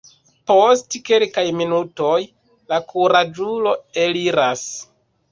[0.51, 2.15] Post kelkaj minutoj
[2.73, 4.65] la kuraĝulo eliras.